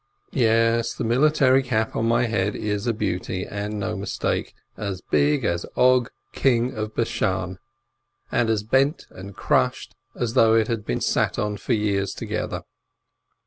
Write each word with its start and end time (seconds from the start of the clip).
Yes, 0.33 0.95
the 0.95 1.03
military 1.03 1.61
cap 1.61 1.95
on 1.95 2.07
my 2.07 2.25
head 2.25 2.55
is 2.55 2.87
a 2.87 2.91
beauty, 2.93 3.45
and 3.45 3.79
no 3.79 3.95
mistake, 3.95 4.55
as 4.75 4.99
big 5.01 5.45
as 5.45 5.63
Og 5.75 6.09
king 6.33 6.73
of 6.73 6.95
Bashan, 6.95 7.59
and 8.31 8.49
as 8.49 8.63
bent 8.63 9.05
and 9.11 9.35
crushed 9.35 9.93
as 10.15 10.33
though 10.33 10.55
it 10.55 10.67
had 10.67 10.87
been 10.87 11.01
sat 11.01 11.37
upon 11.37 11.57
for 11.57 11.73
years 11.73 12.15
together. 12.15 12.63